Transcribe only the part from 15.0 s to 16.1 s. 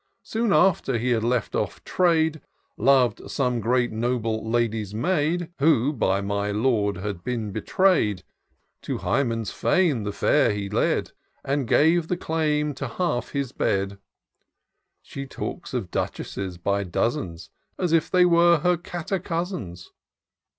She talks of